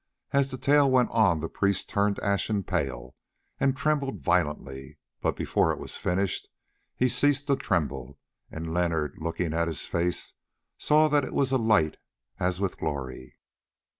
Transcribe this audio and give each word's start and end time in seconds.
As 0.33 0.49
the 0.49 0.57
tale 0.57 0.89
went 0.89 1.11
on 1.11 1.41
the 1.41 1.47
priest 1.47 1.87
turned 1.87 2.19
ashen 2.21 2.63
pale 2.63 3.13
and 3.59 3.77
trembled 3.77 4.23
violently, 4.23 4.97
but 5.21 5.35
before 5.35 5.71
it 5.71 5.77
was 5.77 5.95
finished 5.95 6.47
he 6.95 7.07
ceased 7.07 7.45
to 7.45 7.55
tremble, 7.55 8.17
and 8.49 8.73
Leonard, 8.73 9.13
looking 9.19 9.53
at 9.53 9.67
his 9.67 9.85
face, 9.85 10.33
saw 10.75 11.07
that 11.09 11.23
it 11.23 11.33
was 11.33 11.51
alight 11.51 11.97
as 12.39 12.59
with 12.59 12.73
a 12.73 12.77
glory. 12.77 13.35